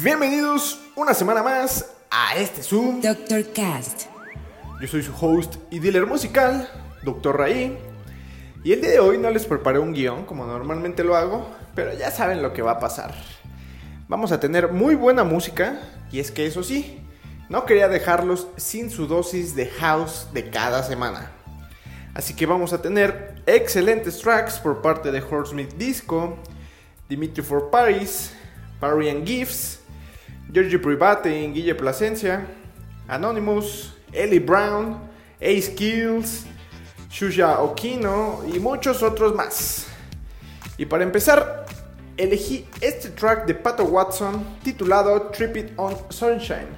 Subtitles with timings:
[0.00, 3.00] Bienvenidos una semana más a este Zoom.
[3.00, 3.52] Dr.
[3.52, 4.02] Cast.
[4.80, 6.68] Yo soy su host y dealer musical,
[7.02, 7.36] Dr.
[7.36, 7.76] Raí.
[8.62, 11.92] Y el día de hoy no les preparé un guion como normalmente lo hago, pero
[11.98, 13.12] ya saben lo que va a pasar.
[14.06, 15.80] Vamos a tener muy buena música,
[16.12, 17.00] y es que eso sí,
[17.48, 21.32] no quería dejarlos sin su dosis de house de cada semana.
[22.14, 26.36] Así que vamos a tener excelentes tracks por parte de Horsemith Disco,
[27.08, 28.30] Dimitri for Paris,
[28.82, 29.78] Parry and Gifts,
[30.50, 32.46] Giorgio Private y Guille Plasencia,
[33.08, 34.98] Anonymous, Ellie Brown,
[35.40, 36.46] Ace Kills,
[37.10, 39.86] Shusha Okino y muchos otros más.
[40.78, 41.66] Y para empezar,
[42.16, 46.68] elegí este track de Pato Watson titulado Trip It on Sunshine.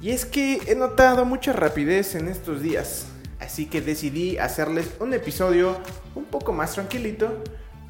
[0.00, 3.06] Y es que he notado mucha rapidez en estos días,
[3.38, 5.76] así que decidí hacerles un episodio
[6.14, 7.42] un poco más tranquilito,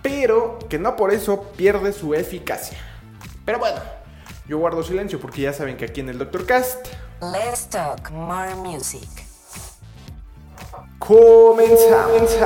[0.02, 2.78] pero que no por eso pierde su eficacia.
[3.44, 3.80] Pero bueno,
[4.52, 6.44] yo guardo silencio porque ya saben que aquí en el Dr.
[6.44, 6.88] Cast
[7.22, 9.08] Let's talk more music.
[10.98, 12.36] comenzamos.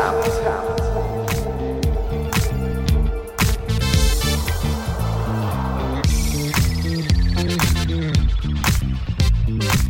[9.58, 9.85] This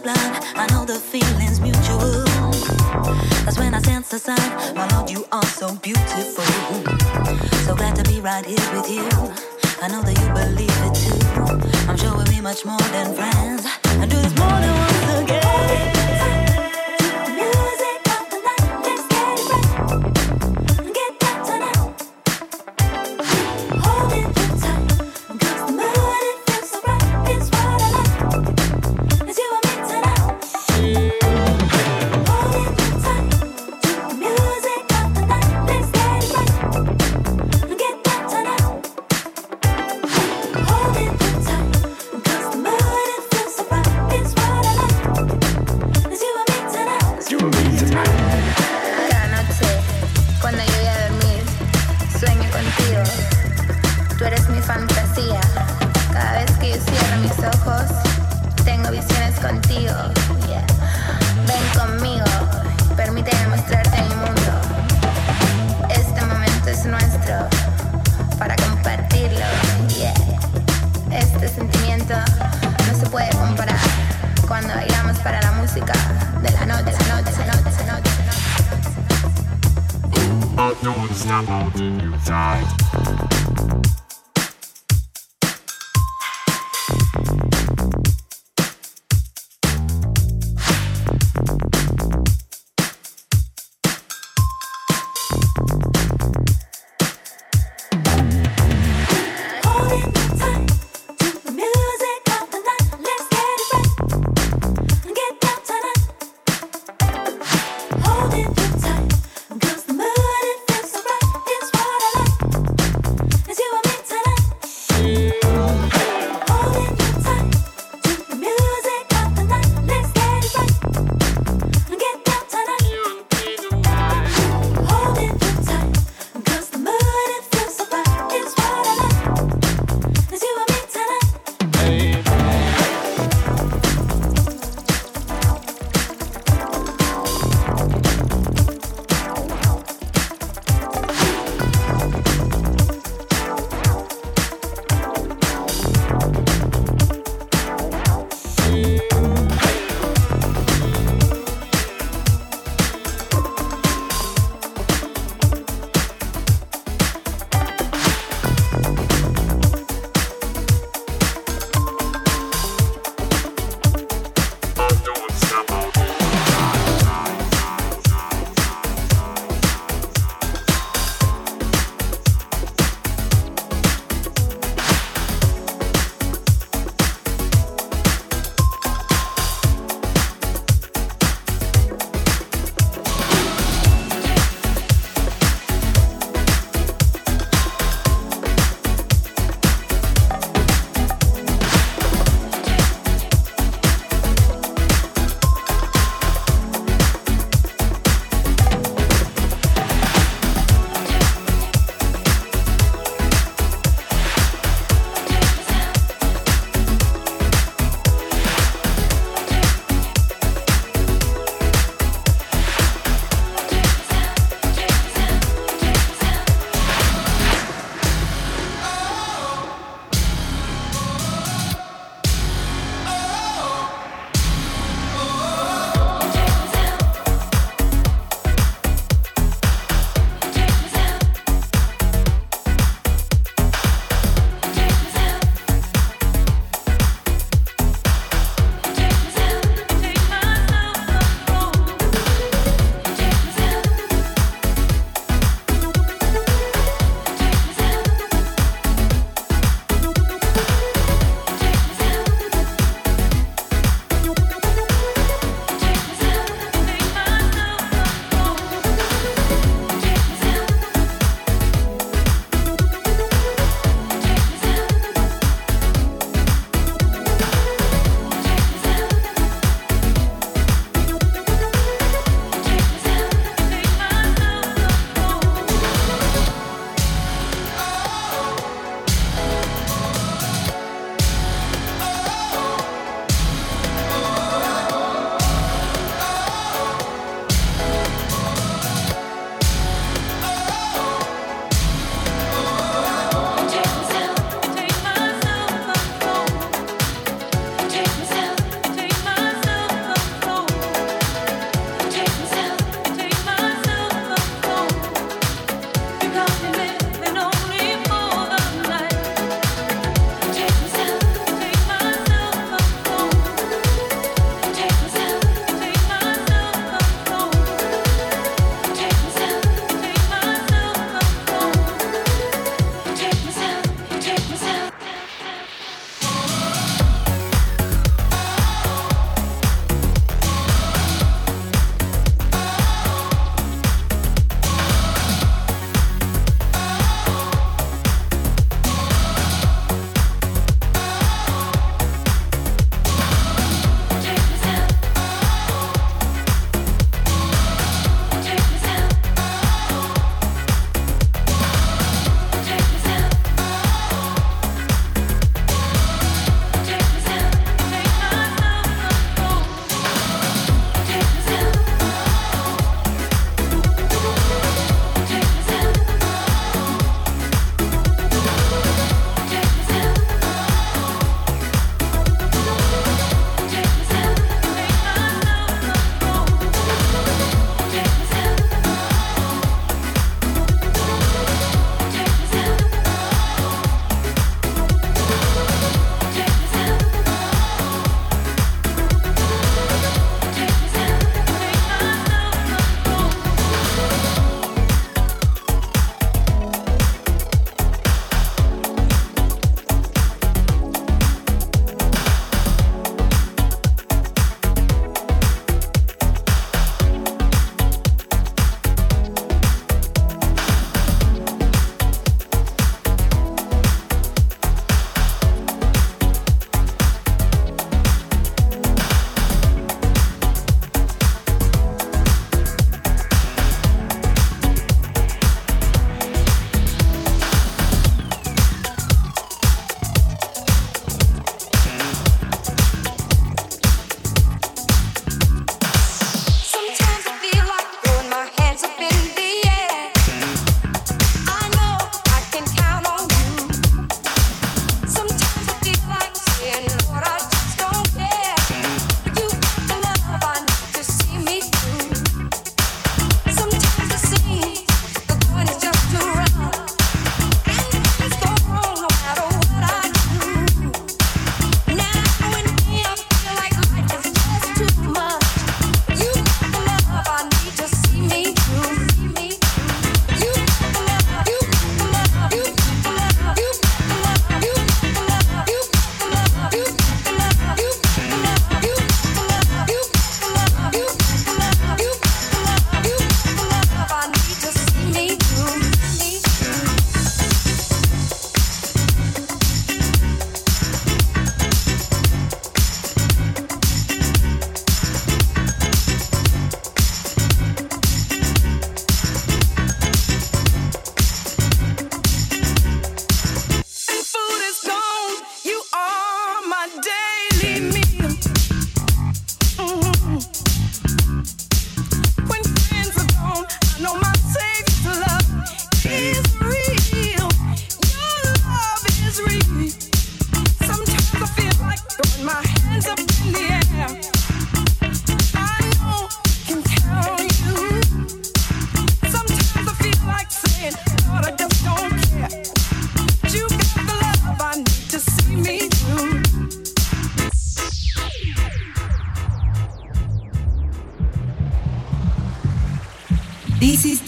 [0.00, 0.40] the.
[0.56, 2.24] I know the feeling's mutual.
[3.44, 4.74] That's when I sense the sign.
[4.74, 6.44] My Lord, you are so beautiful.
[7.66, 9.08] So glad to be right here with you.
[9.82, 11.90] I know that you believe it too.
[11.90, 13.81] I'm sure we'll be much more than friends.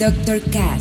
[0.05, 0.39] Dr.
[0.51, 0.74] Cast.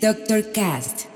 [0.00, 1.09] Doctor Cast.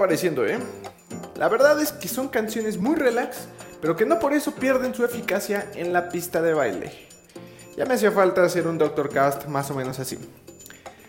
[0.00, 0.58] ¿Qué les está pareciendo, eh?
[1.36, 3.48] La verdad es que son canciones muy relax,
[3.82, 6.90] pero que no por eso pierden su eficacia en la pista de baile.
[7.76, 10.18] Ya me hacía falta hacer un Doctor Cast más o menos así.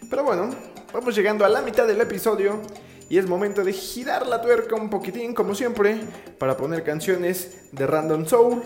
[0.10, 0.50] Pero bueno,
[0.92, 2.60] vamos llegando a la mitad del episodio
[3.08, 5.98] y es momento de girar la tuerca un poquitín como siempre
[6.38, 8.62] para poner canciones de Random Soul,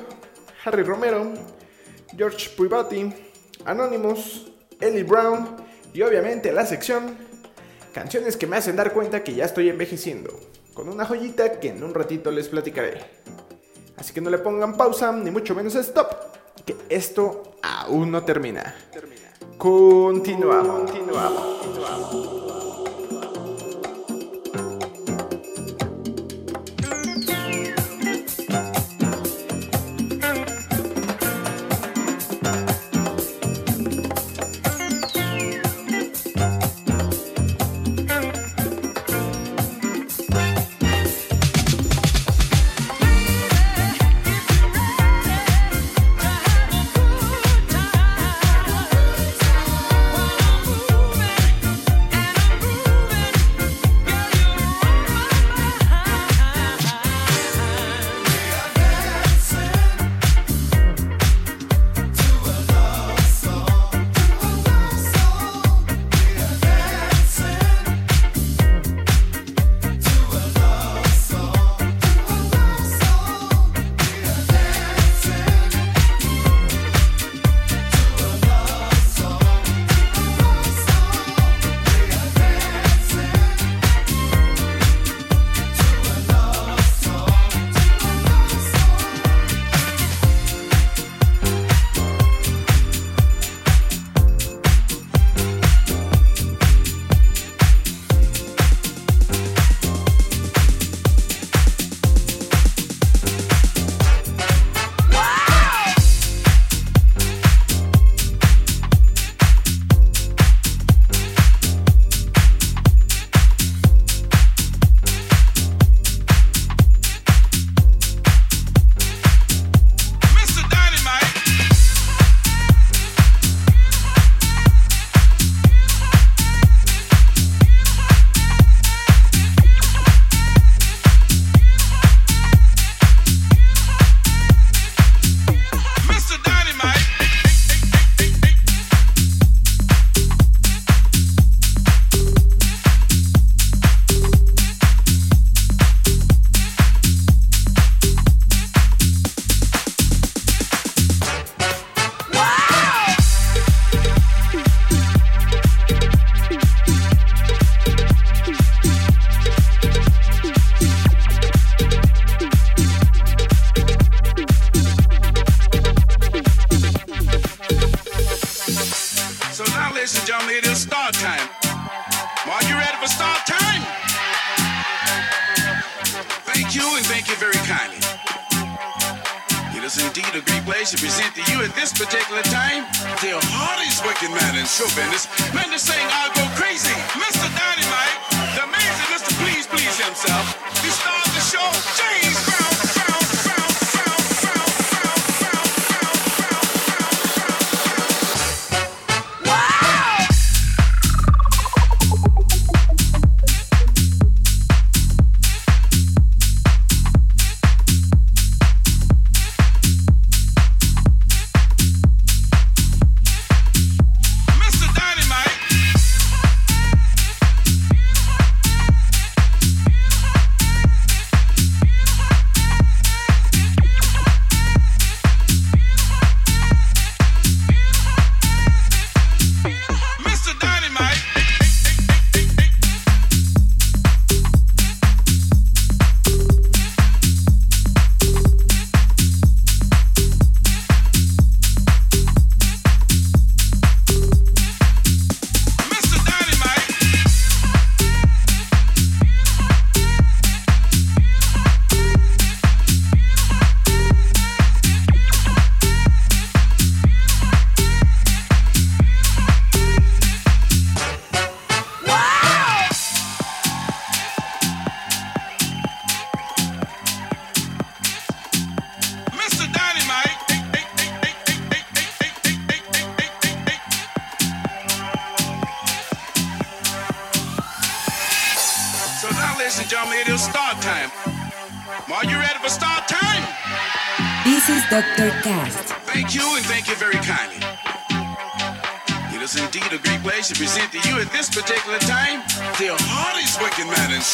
[0.64, 1.34] Harry Romero,
[2.18, 3.14] George Puibati,
[3.66, 5.56] Anonymous, Ellie Brown
[5.94, 7.16] y obviamente la sección
[7.96, 10.38] canciones que me hacen dar cuenta que ya estoy envejeciendo,
[10.74, 13.00] con una joyita que en un ratito les platicaré.
[13.96, 16.10] Así que no le pongan pausa ni mucho menos stop,
[16.66, 18.76] que esto aún no termina.
[19.58, 22.35] Continuamos, continuamos, continuamos.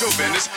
[0.02, 0.51] your business.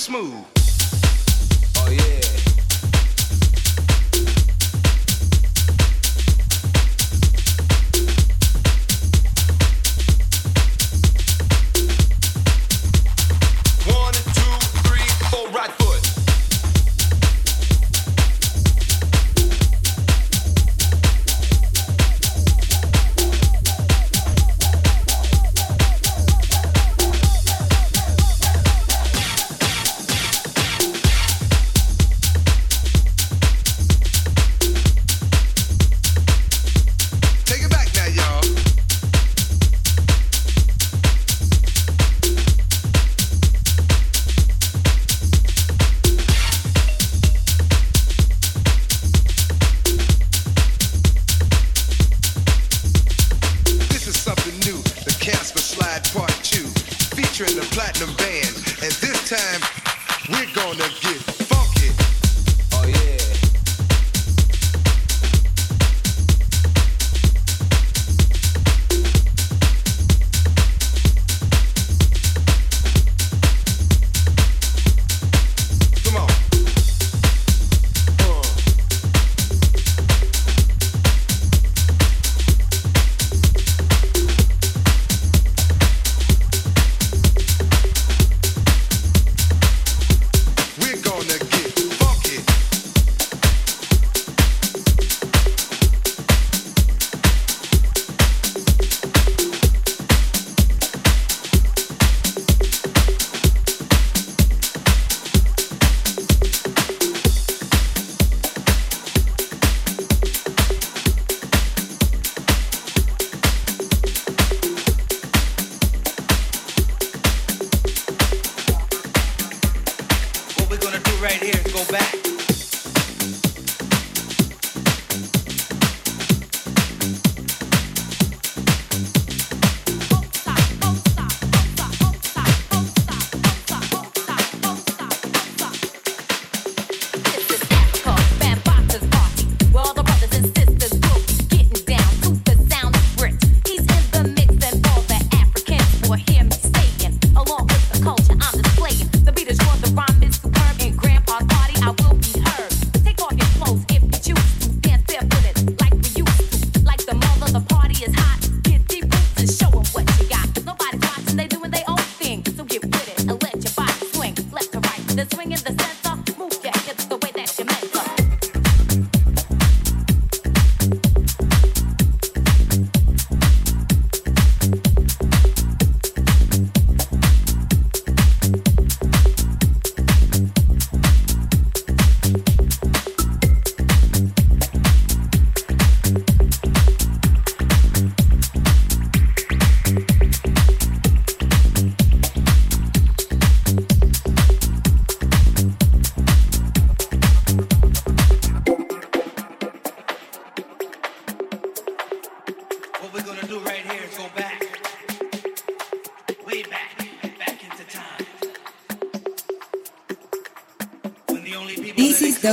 [0.00, 0.49] smooth.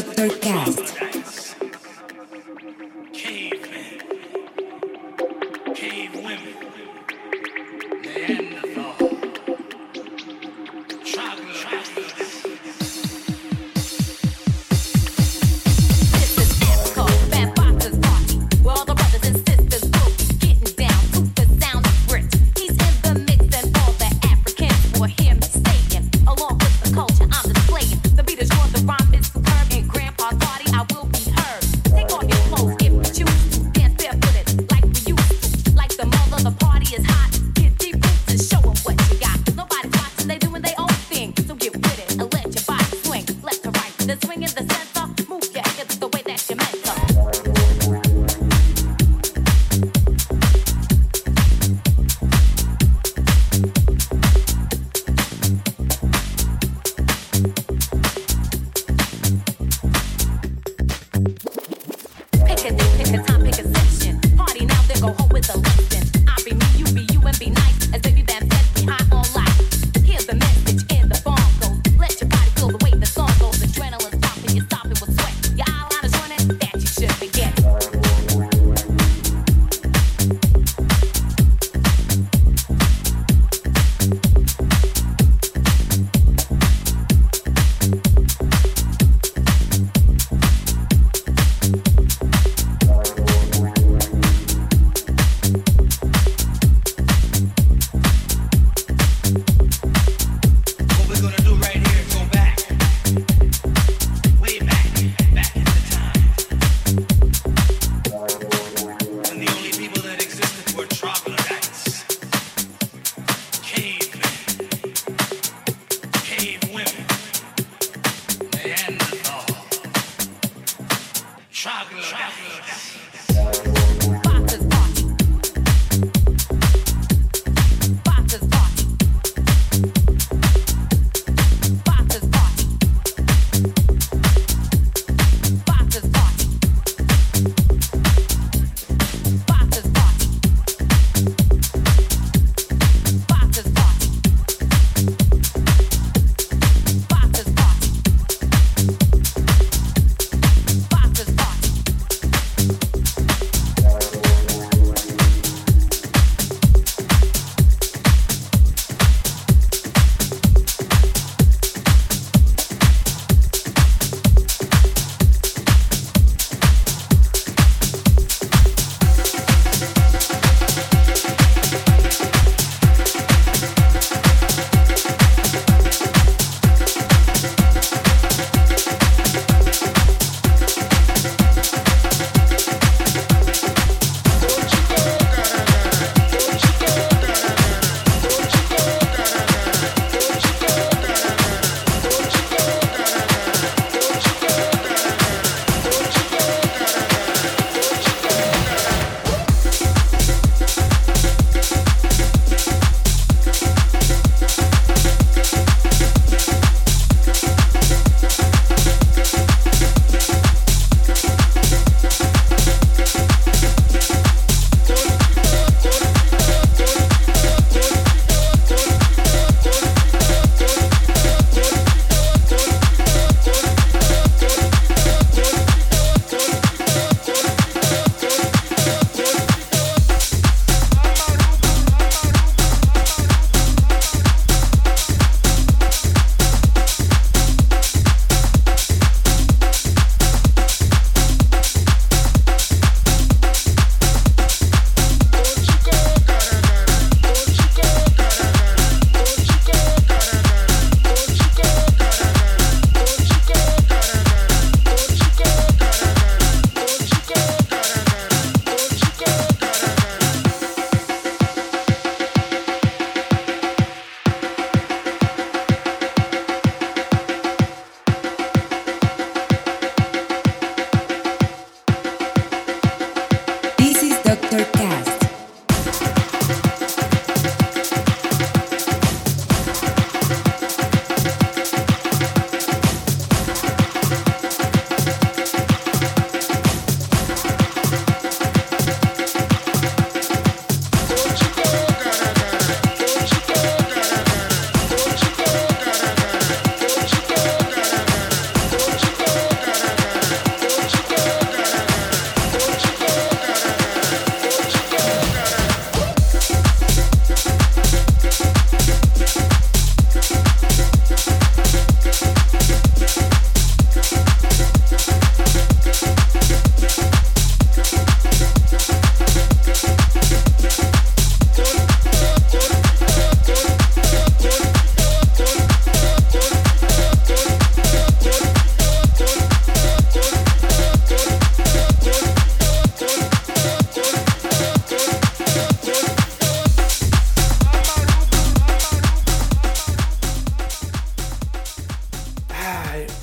[0.07, 0.39] This is Dr.
[0.39, 1.26] Cast.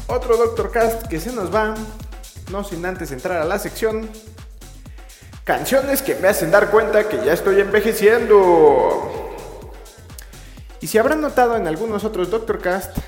[0.07, 1.75] Otro Doctor Cast que se nos va,
[2.51, 4.09] no sin antes entrar a la sección.
[5.45, 9.11] Canciones que me hacen dar cuenta que ya estoy envejeciendo.
[10.81, 12.99] Y si habrán notado en algunos otros Doctor Cast,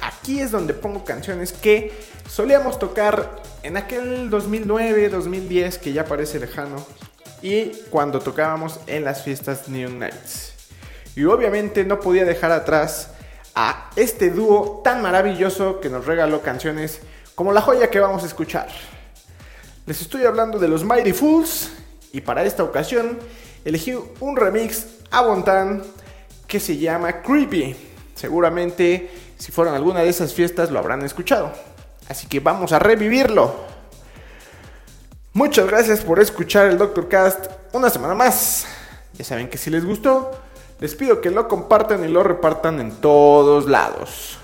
[0.00, 1.92] aquí es donde pongo canciones que
[2.28, 6.76] solíamos tocar en aquel 2009, 2010 que ya parece lejano
[7.42, 10.54] y cuando tocábamos en las fiestas Neon Nights.
[11.14, 13.10] Y obviamente no podía dejar atrás
[13.60, 17.00] a este dúo tan maravilloso que nos regaló canciones
[17.34, 18.68] como la joya que vamos a escuchar.
[19.84, 21.70] Les estoy hablando de los Mighty Fools
[22.12, 23.18] y para esta ocasión
[23.64, 25.82] elegí un remix a Bontan
[26.46, 27.74] que se llama Creepy.
[28.14, 31.52] Seguramente si fueron alguna de esas fiestas lo habrán escuchado.
[32.08, 33.56] Así que vamos a revivirlo.
[35.32, 38.66] Muchas gracias por escuchar el Doctor Cast una semana más.
[39.14, 40.30] Ya saben que si les gustó,
[40.80, 44.38] les pido que lo compartan y lo repartan en todos lados.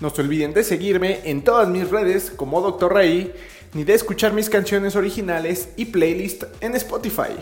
[0.00, 2.92] No se olviden de seguirme en todas mis redes como Dr.
[2.92, 3.34] Rey,
[3.72, 7.36] ni de escuchar mis canciones originales y playlist en Spotify.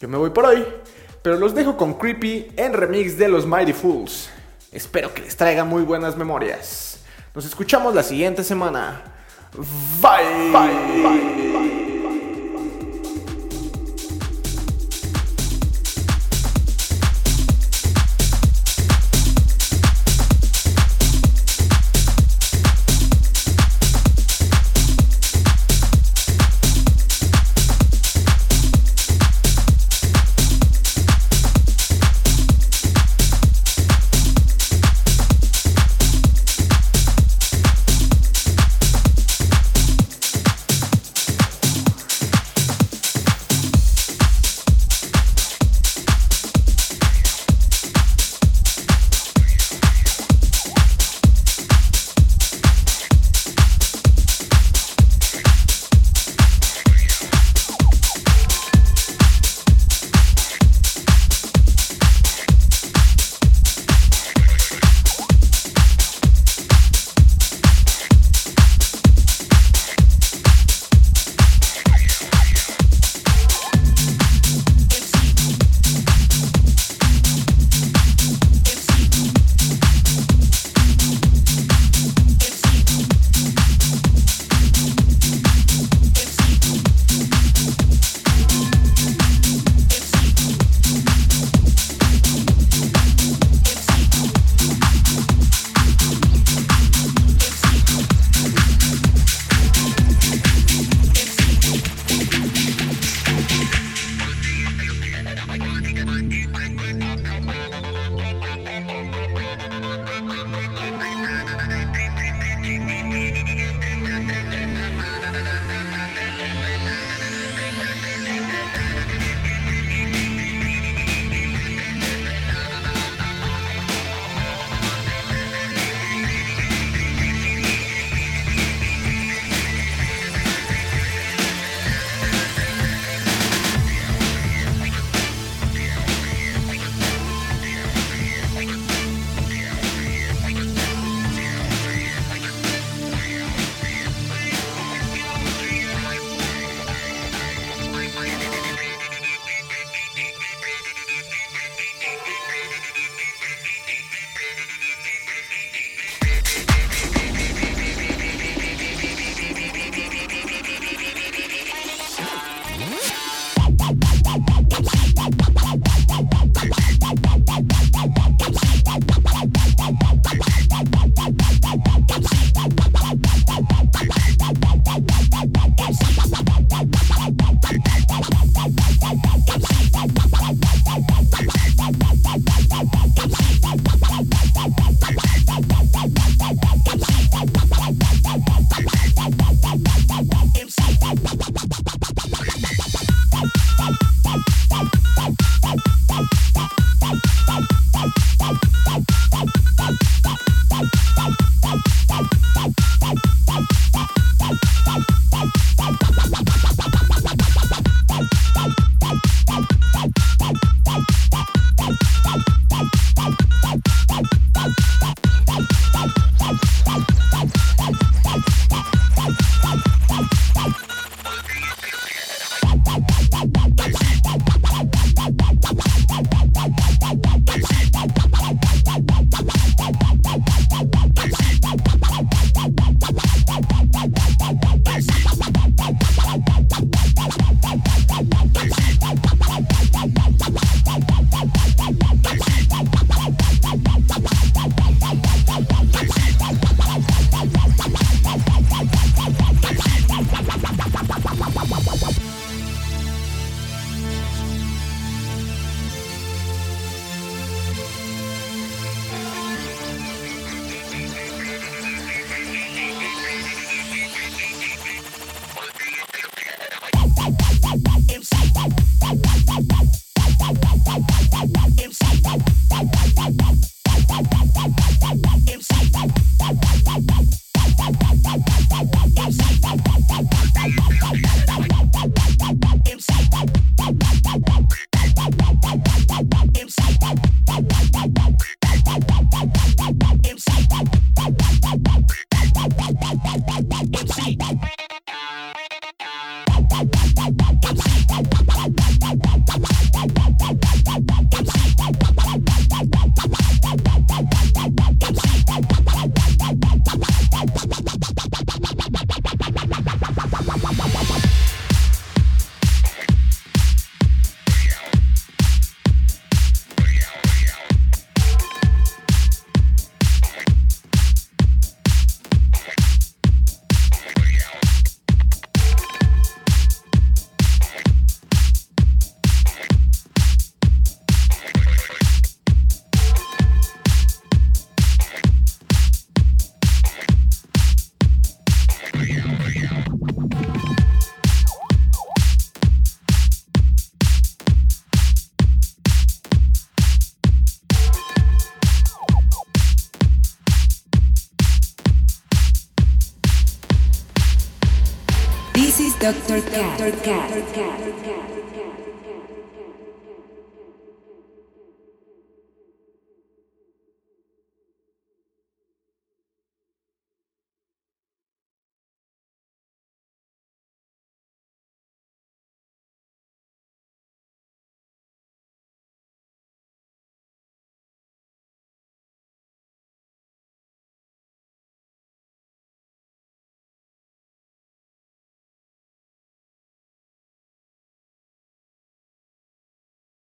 [0.00, 0.64] Yo me voy por hoy,
[1.22, 4.30] pero los dejo con Creepy en remix de los Mighty Fools.
[4.70, 7.00] Espero que les traiga muy buenas memorias.
[7.34, 9.02] Nos escuchamos la siguiente semana.
[10.00, 10.52] Bye.
[10.52, 11.87] bye, bye, bye.